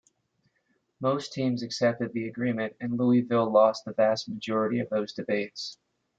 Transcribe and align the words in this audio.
Most 0.99 1.31
teams 1.31 1.61
accepted 1.61 2.11
the 2.11 2.27
agreement 2.27 2.75
and 2.79 2.97
Louisville 2.97 3.51
lost 3.51 3.85
the 3.85 3.93
vast 3.93 4.27
majority 4.27 4.79
of 4.79 4.89
those 4.89 5.13
debates. 5.13 5.77